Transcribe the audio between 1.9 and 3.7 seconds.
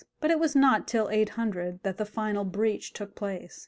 the final breach took place.